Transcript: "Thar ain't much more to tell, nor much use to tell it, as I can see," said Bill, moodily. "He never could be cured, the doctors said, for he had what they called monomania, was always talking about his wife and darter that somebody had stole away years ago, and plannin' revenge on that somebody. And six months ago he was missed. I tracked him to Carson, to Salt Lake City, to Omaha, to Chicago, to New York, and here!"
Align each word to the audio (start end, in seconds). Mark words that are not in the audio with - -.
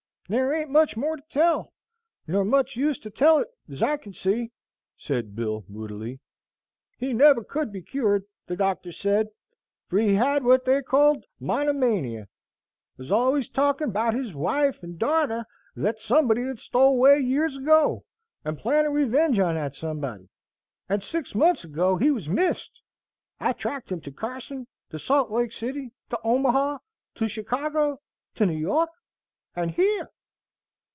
"Thar 0.29 0.53
ain't 0.53 0.69
much 0.69 0.95
more 0.95 1.17
to 1.17 1.23
tell, 1.29 1.73
nor 2.25 2.45
much 2.45 2.77
use 2.77 2.97
to 2.99 3.09
tell 3.09 3.39
it, 3.39 3.49
as 3.67 3.83
I 3.83 3.97
can 3.97 4.13
see," 4.13 4.53
said 4.95 5.35
Bill, 5.35 5.65
moodily. 5.67 6.21
"He 6.97 7.11
never 7.11 7.43
could 7.43 7.69
be 7.73 7.81
cured, 7.81 8.23
the 8.47 8.55
doctors 8.55 8.95
said, 8.95 9.27
for 9.89 9.99
he 9.99 10.13
had 10.13 10.45
what 10.45 10.63
they 10.63 10.81
called 10.83 11.25
monomania, 11.41 12.29
was 12.95 13.11
always 13.11 13.49
talking 13.49 13.89
about 13.89 14.13
his 14.13 14.33
wife 14.33 14.81
and 14.81 14.97
darter 14.97 15.43
that 15.75 15.99
somebody 15.99 16.43
had 16.43 16.59
stole 16.59 16.91
away 16.93 17.19
years 17.19 17.57
ago, 17.57 18.05
and 18.45 18.57
plannin' 18.57 18.93
revenge 18.93 19.37
on 19.37 19.55
that 19.55 19.75
somebody. 19.75 20.29
And 20.87 21.03
six 21.03 21.35
months 21.35 21.65
ago 21.65 21.97
he 21.97 22.09
was 22.09 22.29
missed. 22.29 22.79
I 23.41 23.51
tracked 23.51 23.91
him 23.91 23.99
to 23.99 24.13
Carson, 24.13 24.67
to 24.91 24.97
Salt 24.97 25.29
Lake 25.29 25.51
City, 25.51 25.91
to 26.09 26.17
Omaha, 26.23 26.77
to 27.15 27.27
Chicago, 27.27 27.99
to 28.35 28.45
New 28.45 28.55
York, 28.57 28.91
and 29.57 29.71
here!" 29.71 30.09